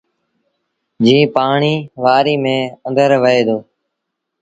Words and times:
جيٚن 1.03 1.21
پآڻيٚ 1.35 1.87
وآريٚ 2.03 2.41
ميݩ 2.43 2.71
آݩدر 2.87 3.09
وهي 3.23 3.41
دو۔ 3.47 3.57